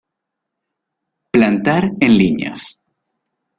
[1.37, 1.77] Plantar
[2.09, 2.61] en líneas.